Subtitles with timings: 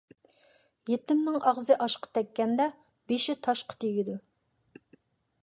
[0.91, 2.67] يېتىمنىڭ ئاغزى ئاشقا تەگكەندە،
[3.13, 4.19] بېشى تاشقا تېگىدۇ.